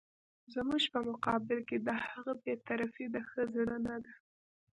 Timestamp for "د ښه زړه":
3.11-3.77